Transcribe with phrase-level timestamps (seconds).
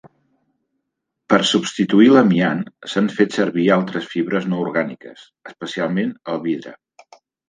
[1.33, 2.63] Per substituir l'amiant,
[2.93, 6.73] s'han fet servir altres fibres no orgàniques, especialment el vidre.